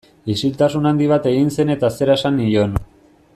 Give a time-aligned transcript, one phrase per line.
[0.35, 2.75] Isiltasun handi bat egin zen eta zera esan nion.